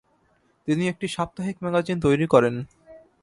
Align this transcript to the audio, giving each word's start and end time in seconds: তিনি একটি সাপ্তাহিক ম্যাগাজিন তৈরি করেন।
তিনি 0.67 0.83
একটি 0.87 1.07
সাপ্তাহিক 1.07 1.57
ম্যাগাজিন 1.63 1.97
তৈরি 1.99 2.25
করেন। 2.27 2.55